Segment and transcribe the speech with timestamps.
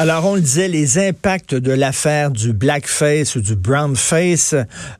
[0.00, 4.54] Alors, on le disait, les impacts de l'affaire du blackface ou du brownface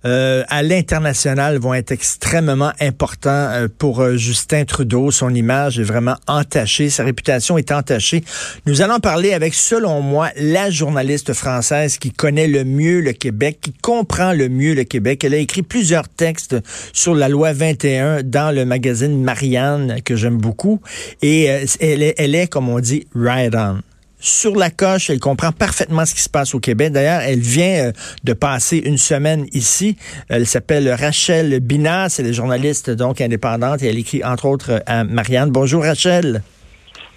[0.04, 5.12] euh, à l'international vont être extrêmement importants euh, pour euh, Justin Trudeau.
[5.12, 8.24] Son image est vraiment entachée, sa réputation est entachée.
[8.66, 13.58] Nous allons parler avec, selon moi, la journaliste française qui connaît le mieux le Québec,
[13.62, 15.22] qui comprend le mieux le Québec.
[15.22, 16.56] Elle a écrit plusieurs textes
[16.92, 20.80] sur la loi 21 dans le magazine Marianne, que j'aime beaucoup.
[21.22, 23.78] Et elle, est, elle est, comme on dit, right on
[24.20, 26.92] sur la coche, elle comprend parfaitement ce qui se passe au Québec.
[26.92, 27.92] D'ailleurs, elle vient euh,
[28.24, 29.96] de passer une semaine ici.
[30.28, 35.04] Elle s'appelle Rachel Binas, elle est journaliste donc indépendante et elle écrit entre autres à
[35.04, 35.50] Marianne.
[35.50, 36.42] Bonjour Rachel.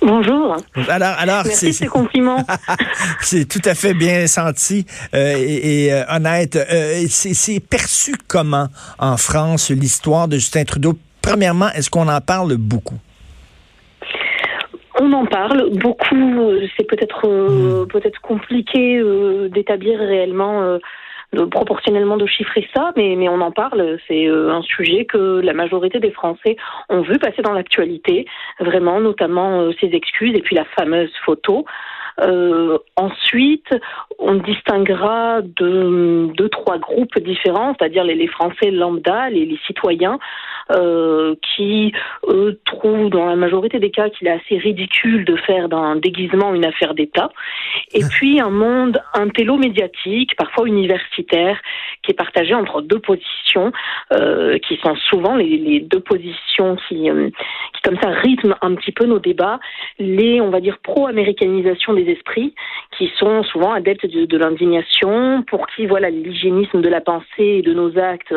[0.02, 0.58] Bonjour.
[0.90, 2.44] Alors, alors, c'est ces compliments.
[3.22, 6.58] c'est tout à fait bien senti euh, et, euh, honnête.
[7.10, 10.98] c'est perçu comment en France l'histoire de Justin Trudeau?
[11.22, 12.98] Premièrement, est-ce qu'on en parle beaucoup?
[15.04, 16.42] On en parle beaucoup.
[16.42, 17.88] Euh, c'est peut-être euh, hmm.
[17.88, 20.78] peut-être compliqué euh, d'établir réellement.
[21.50, 23.98] proportionnellement de chiffrer ça, mais, mais on en parle.
[24.08, 26.56] C'est un sujet que la majorité des Français
[26.90, 28.26] ont vu passer dans l'actualité,
[28.60, 31.66] vraiment, notamment ses excuses et puis la fameuse photo.
[32.96, 33.68] Ensuite,
[34.20, 40.20] on distinguera de deux, trois groupes différents, c'est-à-dire les, les, Français lambda, les, les citoyens,
[40.72, 41.92] euh, qui
[42.28, 46.54] eux, trouvent dans la majorité des cas qu'il est assez ridicule de faire d'un déguisement
[46.54, 47.32] une affaire d'État.
[47.94, 51.60] Et puis un monde intello médiatique, parfois universitaire,
[52.04, 53.72] qui est partagé entre deux positions,
[54.14, 57.30] euh, qui sont souvent les, les deux positions qui, euh,
[57.74, 59.60] qui comme ça rythment un petit peu nos débats,
[60.00, 62.54] les on va dire pro-américanisation des esprits,
[62.98, 67.74] qui sont souvent adeptes de, l'indignation, pour qui voilà l'hygiénisme de la pensée et de
[67.74, 68.34] nos actes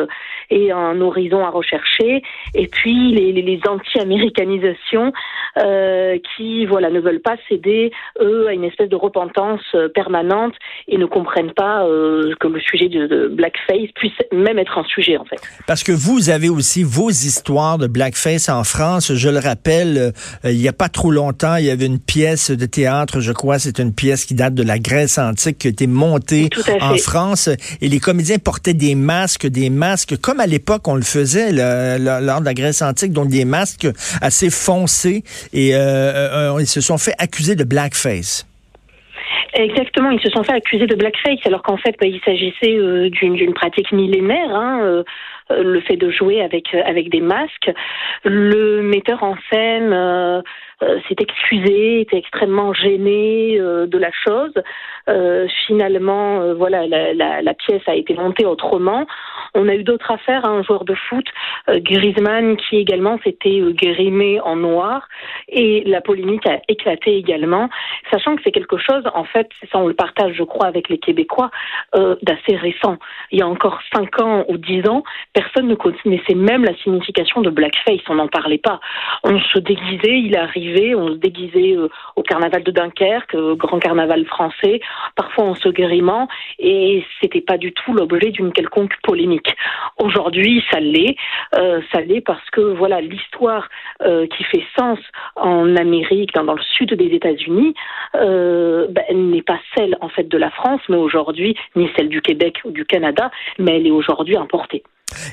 [0.49, 2.21] est un horizon à rechercher,
[2.53, 5.13] et puis les, anti-américanisations
[5.57, 10.53] euh, qui voilà ne veulent pas céder eux à une espèce de repentance euh, permanente
[10.87, 15.17] et ne comprennent pas euh, que le sujet de, blackface puisse même être un sujet
[15.17, 15.37] en fait.
[15.67, 19.13] Parce que vous avez aussi vos histoires de blackface en France.
[19.13, 20.11] Je le rappelle,
[20.43, 23.54] il n'y a pas trop longtemps, il y avait une pièce de théâtre, je crois,
[23.59, 26.49] c'est une pièce qui date de la Grèce antique qui a été montée
[26.81, 27.49] en France
[27.81, 31.51] et les comédiens portaient des masques, des masques comme à l'époque on le faisait.
[31.51, 33.87] Là, lors de la Grèce antique, donc des masques
[34.21, 35.23] assez foncés,
[35.53, 38.47] et euh, euh, ils se sont fait accuser de blackface.
[39.53, 43.09] Exactement, ils se sont fait accuser de blackface, alors qu'en fait, bah, il s'agissait euh,
[43.09, 44.53] d'une pratique millénaire.
[44.53, 45.03] Hein,
[45.51, 47.71] le fait de jouer avec avec des masques.
[48.23, 49.93] Le metteur en scène
[50.79, 54.53] s'est excusé, était extrêmement gêné de la chose.
[55.67, 59.05] finalement, voilà, la, pièce a été montée autrement.
[59.55, 61.25] On a eu d'autres affaires, hein, un joueur de foot,
[61.69, 65.07] euh, Griezmann, qui également s'était euh, grimé en noir,
[65.47, 67.69] et la polémique a éclaté également,
[68.11, 70.97] sachant que c'est quelque chose, en fait, ça on le partage, je crois, avec les
[70.97, 71.51] Québécois,
[71.95, 72.97] euh, d'assez récent.
[73.31, 75.03] Il y a encore cinq ans ou dix ans,
[75.33, 78.81] personne ne connaissait même la signification de blackface, on n'en parlait pas.
[79.23, 80.39] On se déguisait, il est
[80.95, 81.75] on se déguisait
[82.15, 84.81] au carnaval de Dunkerque, grand carnaval français,
[85.15, 86.27] parfois en se grimant,
[86.59, 89.55] et c'était pas du tout l'objet d'une quelconque polémique.
[89.97, 91.15] Aujourd'hui, ça l'est.
[91.55, 93.69] Euh, ça l'est parce que voilà l'histoire
[94.01, 94.99] euh, qui fait sens
[95.35, 97.73] en Amérique, dans, le sud des États-Unis,
[98.15, 102.21] euh, ben, n'est pas celle en fait de la France, mais aujourd'hui ni celle du
[102.21, 104.83] Québec ou du Canada, mais elle est aujourd'hui importée.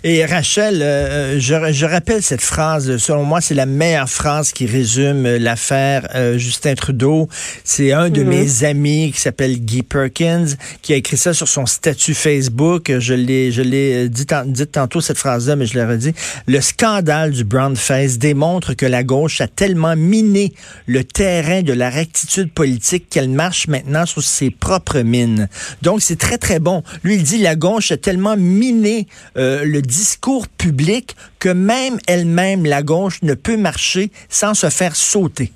[0.04, 4.66] Et Rachel, euh, je, je, rappelle cette phrase, selon moi, c'est la meilleure phrase qui
[4.66, 7.28] résume l'affaire euh, Justin Trudeau.
[7.64, 8.28] C'est un de mhm.
[8.28, 10.44] mes amis qui s'appelle Guy Perkins
[10.82, 12.92] qui a écrit ça sur son statut Facebook.
[12.98, 16.12] Je l'ai, je l'ai dit, dit, tantôt cette phrase-là, mais je l'ai redit.
[16.46, 20.52] Le scandale du brown face démontre que la gauche a tellement miné
[20.86, 25.48] le terrain de la rectitude politique qu'elle marche maintenant sur ses propres mines.
[25.80, 26.82] Donc c'est très très bon.
[27.04, 29.06] Lui il dit la gauche a tellement miné
[29.38, 34.96] euh, le discours public que même elle-même, la gauche, ne peut marcher sans se faire
[34.96, 35.52] sauter.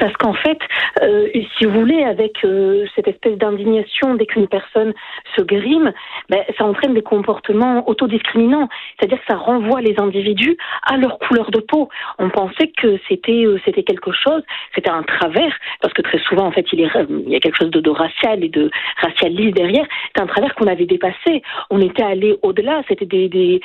[0.00, 0.58] Parce qu'en fait,
[1.02, 1.28] euh,
[1.58, 4.94] si vous voulez, avec euh, cette espèce d'indignation dès qu'une personne
[5.36, 5.92] se grime,
[6.30, 8.70] ben, ça entraîne des comportements autodiscriminants.
[8.98, 11.90] C'est-à-dire que ça renvoie les individus à leur couleur de peau.
[12.18, 14.42] On pensait que c'était euh, c'était quelque chose,
[14.74, 17.70] c'était un travers, parce que très souvent, en fait, il, il y a quelque chose
[17.70, 18.70] de, racial et de
[19.02, 19.86] racialiste derrière.
[20.16, 21.42] C'est un travers qu'on avait dépassé.
[21.68, 22.82] On était allé au-delà.
[22.88, 23.60] C'était des, des,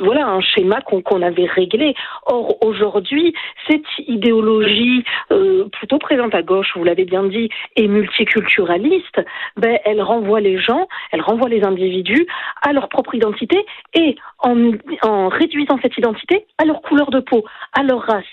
[0.00, 1.94] voilà un schéma qu'on qu'on avait réglé.
[2.26, 3.32] Or aujourd'hui,
[3.68, 9.20] cette idéologie euh, plutôt présente à gauche, vous l'avez bien dit, et multiculturaliste,
[9.56, 12.26] ben, elle renvoie les gens, elle renvoie les individus
[12.62, 17.82] à leur propre identité et en, réduisant cette identité à leur couleur de peau, à
[17.82, 18.24] leur race.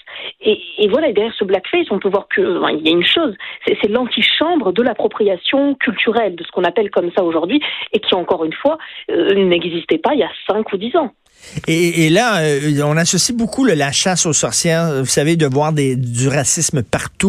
[0.41, 2.41] Et, voilà, derrière ce blackface, on peut voir que
[2.75, 3.35] il y a une chose,
[3.65, 7.61] c'est l'antichambre de l'appropriation culturelle, de ce qu'on appelle comme ça aujourd'hui,
[7.93, 8.77] et qui encore une fois
[9.11, 11.11] euh, n'existait pas il y a 5 ou 10 ans.
[11.67, 16.27] Et, là, euh, on associe beaucoup la chasse aux sorcières, vous savez, de voir du
[16.27, 17.24] racisme partout,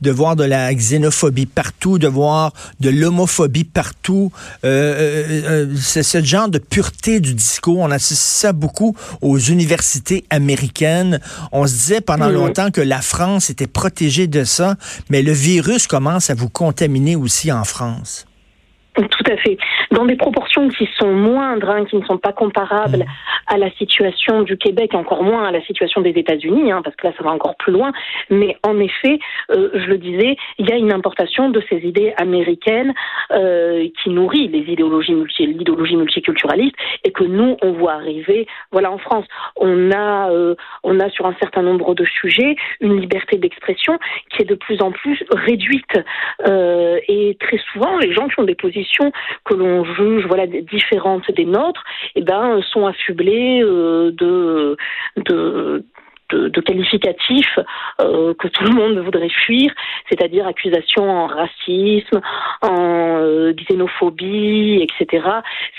[0.00, 4.32] de voir de la xénophobie partout, de voir de l'homophobie partout.
[4.64, 7.78] Euh, c'est ce genre de pureté du discours.
[7.78, 11.20] On associe ça beaucoup aux universités américaines.
[11.52, 12.34] On se disait pendant mmh.
[12.34, 14.76] longtemps que la France était protégée de ça,
[15.08, 18.26] mais le virus commence à vous contaminer aussi en France.
[18.94, 19.56] Tout à fait.
[19.92, 23.54] Dans des proportions qui sont moindres, hein, qui ne sont pas comparables mmh.
[23.54, 27.06] à la situation du Québec, encore moins à la situation des États-Unis, hein, parce que
[27.06, 27.92] là, ça va encore plus loin.
[28.30, 29.20] Mais en effet,
[29.52, 32.92] euh, je le disais, il y a une importation de ces idées américaines
[33.30, 38.48] euh, qui nourrit les idéologies multi, l'idéologie multiculturaliste et que nous, on voit arriver.
[38.72, 43.00] Voilà, en France, on a, euh, on a sur un certain nombre de sujets une
[43.00, 43.98] liberté d'expression
[44.30, 45.80] qui est de plus en plus réduite.
[47.08, 48.89] et très souvent, les gens qui ont des positions
[49.44, 51.84] que l'on juge voilà différentes des nôtres,
[52.14, 54.76] eh ben sont affublés euh, de,
[55.16, 55.84] de
[56.32, 57.58] de, qualificatifs
[58.00, 59.72] euh, que tout le monde voudrait fuir,
[60.08, 62.20] c'est-à-dire accusations en racisme,
[62.62, 65.26] en euh, xénophobie, etc.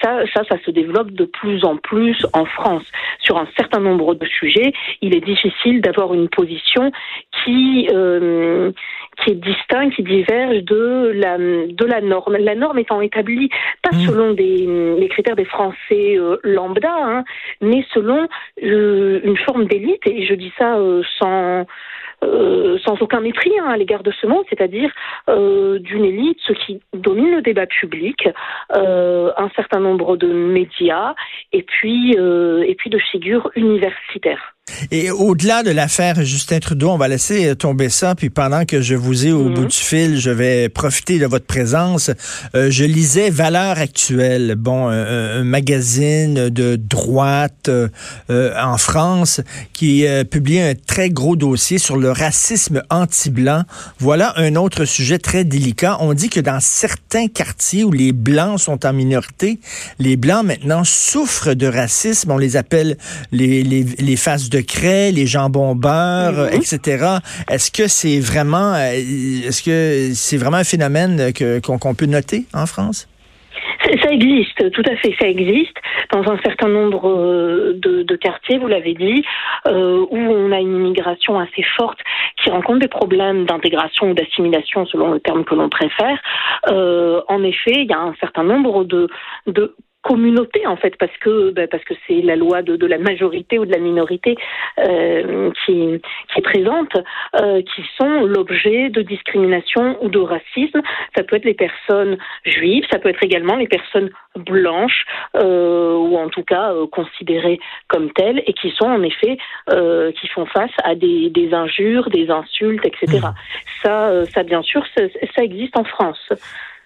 [0.01, 2.83] Ça, ça, ça se développe de plus en plus en France.
[3.19, 6.91] Sur un certain nombre de sujets, il est difficile d'avoir une position
[7.43, 7.87] qui
[9.17, 12.37] qui est distinct, qui diverge de la, de la norme.
[12.37, 13.49] La norme étant établie
[13.83, 14.07] pas mmh.
[14.07, 17.23] selon des, les critères des Français euh, lambda, hein,
[17.61, 18.27] mais selon
[18.63, 21.65] euh, une forme d'élite, et je dis ça euh, sans
[22.23, 24.91] euh, sans aucun mépris hein, à l'égard de ce mot, c'est-à-dire
[25.27, 28.29] euh, d'une élite, ce qui domine le débat public,
[28.75, 31.15] euh, un certain nombre de médias
[31.51, 34.53] et puis et puis de figures universitaires.
[34.91, 38.15] Et au-delà de l'affaire Justin Trudeau, on va laisser tomber ça.
[38.15, 39.67] Puis pendant que je vous ai au bout mhm.
[39.67, 42.11] du fil, je vais profiter de votre présence.
[42.53, 47.69] je lisais Valeurs actuelles, bon, un magazine de droite
[48.29, 49.41] en France
[49.73, 53.63] qui publie un très gros dossier sur le racisme anti-blanc.
[53.99, 55.97] Voilà un autre sujet très délicat.
[55.99, 59.59] On dit que dans certains quartiers où les blancs sont en minorité,
[59.99, 62.31] les blancs maintenant souffrent de racisme.
[62.31, 62.97] On les appelle
[63.31, 66.53] les, les, les faces de craie, les jambons beurre, mhm.
[66.53, 67.05] etc.
[67.49, 71.31] Est-ce que c'est vraiment, euh, est-ce que c'est vraiment un phénomène
[71.63, 73.07] qu'on peut noter en France?
[74.03, 75.75] Ça existe, tout à fait, ça existe
[76.11, 79.23] dans un certain nombre euh, de, de quartiers, vous l'avez dit,
[79.67, 81.99] euh, où on a une immigration assez forte
[82.41, 86.19] qui rencontre des problèmes d'intégration ou d'assimilation selon le terme que l'on préfère.
[86.67, 89.07] Euh, en effet, il y a un certain nombre de,
[89.47, 92.97] de communauté en fait parce que ben, parce que c'est la loi de, de, la
[92.97, 94.35] majorité ou de la minorité
[94.79, 96.01] euh, qui,
[96.33, 96.93] qui est présente
[97.39, 100.81] euh, qui sont l'objet de discrimination ou de racisme.
[101.15, 105.05] Ça peut être les personnes juives ça peut être également les personnes blanches
[105.35, 109.37] euh, ou en tout cas euh, considérées comme telles et qui sont en effet
[109.69, 113.33] euh, qui font face à des, des injures des insultes etc mmh.
[113.83, 115.03] ça euh, ça bien sûr ça,
[115.35, 116.31] ça existe en France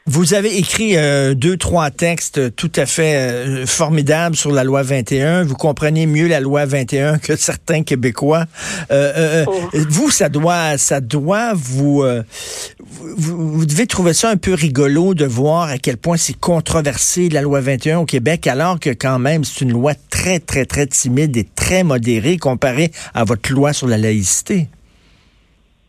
[0.07, 4.83] vous avez écrit euh, deux, trois textes tout à fait euh, formidables sur la loi
[4.83, 5.43] 21.
[5.43, 8.45] Vous comprenez mieux la loi 21 que certains Québécois.
[8.91, 9.69] Euh, oh.
[9.89, 12.03] Vous, ça doit, ça doit vous,
[13.17, 17.29] vous, vous, devez trouver ça un peu rigolo de voir à quel point c'est controversé
[17.29, 20.85] la loi 21 au Québec, alors que quand même c'est une loi très, très, très
[20.85, 24.67] timide et très modérée comparée à votre loi sur la laïcité.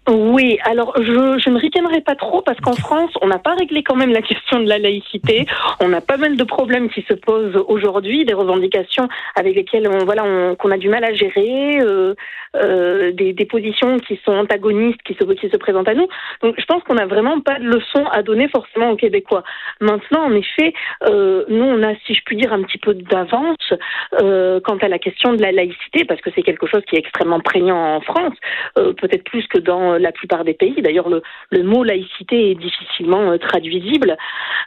[0.08, 3.82] Oui, alors je, je ne ricanerai pas trop parce qu'en France, on n'a pas réglé
[3.82, 5.46] quand même la question de la laïcité.
[5.80, 10.04] On a pas mal de problèmes qui se posent aujourd'hui, des revendications avec lesquelles on
[10.04, 12.14] voilà qu'on a du mal à gérer, euh,
[12.54, 16.08] euh, des, des, positions qui sont antagonistes, qui se qui se présentent à nous.
[16.42, 19.42] Donc je pense qu'on n'a vraiment pas de leçon à donner forcément aux Québécois.
[19.80, 20.72] Maintenant, en effet,
[21.04, 23.72] euh, nous on a, si je puis dire, un petit peu d'avance
[24.20, 27.00] euh, quant à la question de la laïcité parce que c'est quelque chose qui est
[27.00, 28.34] extrêmement prégnant en France,
[28.78, 30.80] euh, peut-être plus que dans la plupart des pays.
[30.82, 34.16] D'ailleurs, le, le, mot laïcité est difficilement euh, traduisible.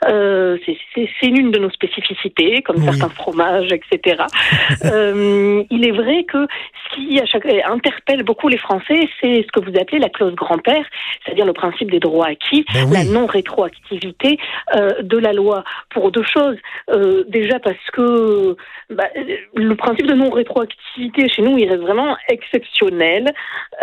[0.08, 4.24] Euh, c'est l'une de nos spécificités, comme certains fromages, etc.
[4.86, 6.48] euh, il est vrai que
[6.90, 10.36] ce qui à chaque, interpelle beaucoup les Français, c'est ce que vous appelez la clause
[10.36, 10.86] grand-père,
[11.24, 14.38] c'est-à-dire le principe des droits acquis, ben la non-rétroactivité
[14.76, 15.64] euh, de la loi.
[15.90, 16.58] Pour deux choses.
[16.90, 18.56] Euh, déjà parce que
[18.90, 19.08] bah,
[19.56, 23.32] le principe de non-rétroactivité chez nous, il reste vraiment exceptionnel.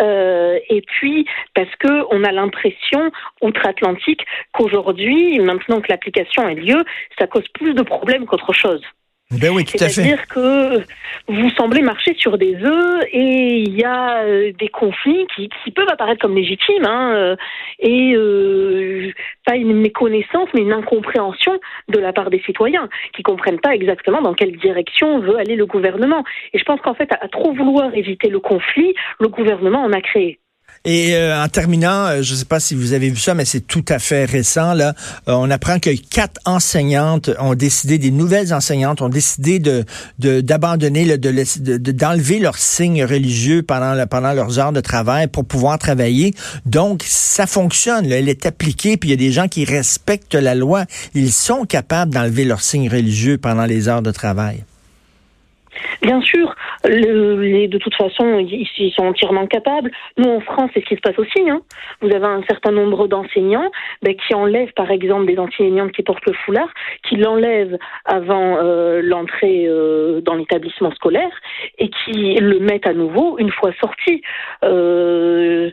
[0.01, 4.21] Euh, et puis parce que on a l'impression outre-Atlantique
[4.53, 6.83] qu'aujourd'hui, maintenant que l'application a lieu,
[7.19, 8.81] ça cause plus de problèmes qu'autre chose.
[9.29, 9.89] Ben oui, tout à fait.
[9.89, 10.83] C'est-à-dire que
[11.27, 15.71] vous semblez marcher sur des œufs et il y a euh, des conflits qui, qui,
[15.71, 17.35] peuvent apparaître comme légitimes hein, euh,
[17.79, 19.11] et euh,
[19.45, 24.21] pas une méconnaissance mais une incompréhension de la part des citoyens qui comprennent pas exactement
[24.21, 26.23] dans quelle direction veut aller le gouvernement.
[26.53, 29.99] Et je pense qu'en fait, à trop vouloir éviter le conflit, le gouvernement en a
[29.99, 30.39] créé.
[30.89, 33.43] Et euh, en terminant, euh, je ne sais pas si vous avez vu ça, mais
[33.43, 34.73] c'est tout à fait récent.
[34.73, 34.93] Là,
[35.27, 39.83] euh, on apprend que quatre enseignantes ont décidé, des nouvelles enseignantes ont décidé de
[40.17, 46.33] d'abandonner, de, d'enlever leurs signes religieux pendant pendant leurs heures de travail pour pouvoir travailler.
[46.65, 48.07] Donc ça fonctionne.
[48.07, 50.85] Là, elle est appliquée, puis il y a des gens qui respectent la loi.
[51.13, 54.63] Ils sont capables d'enlever leurs signes religieux pendant les heures de travail.
[56.01, 59.91] Bien sûr, le, de toute façon, ils, ils, sont entièrement capables.
[60.17, 61.49] Nous, en France, c'est ce qui se passe aussi.
[61.49, 61.61] Hein.
[62.01, 66.25] Vous avez un certain nombre d'enseignants ben, qui enlèvent, par exemple, des enseignantes qui portent
[66.25, 66.69] le foulard,
[67.07, 71.31] qui l'enlèvent avant euh, l'entrée euh, dans l'établissement scolaire
[71.77, 74.21] et qui le mettent à nouveau une fois sortis.
[74.63, 75.71] Euh,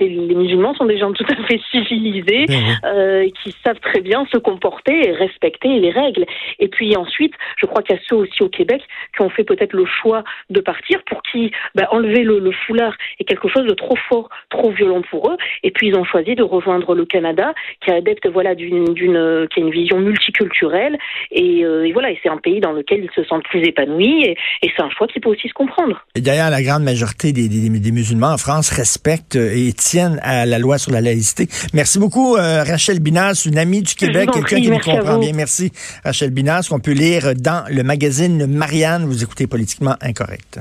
[0.00, 2.46] les musulmans sont des gens tout à fait civilisés,
[2.84, 6.26] euh, qui savent très bien se comporter et respecter les règles.
[6.58, 8.82] Et puis ensuite, je crois qu'il y a ceux aussi au Québec
[9.14, 12.94] qui ont fait peut-être le choix de partir, pour qui bah, enlever le, le, foulard
[13.18, 15.36] est quelque chose de trop fort, trop violent pour eux.
[15.62, 19.46] Et puis ils ont choisi de rejoindre le Canada, qui est adepte voilà d'une, d'une
[19.50, 20.98] qui a une vision multiculturelle.
[21.30, 24.24] Et, euh, et voilà, et c'est un pays dans lequel ils se sentent plus épanouis.
[24.24, 26.04] Et, et c'est un choix qui peut aussi se comprendre.
[26.14, 30.46] Et d'ailleurs, la grande majorité des, des, des, musulmans en France respectent et tiennent à
[30.46, 31.48] la loi sur la laïcité.
[31.72, 35.32] Merci beaucoup, euh, Rachel Binas, une amie du Québec, quelqu'un qui nous comprend bien.
[35.34, 35.72] Merci,
[36.04, 39.04] Rachel Binas, qu'on peut lire dans le magazine Marianne.
[39.04, 40.58] Vous écoutez Politiquement Incorrect.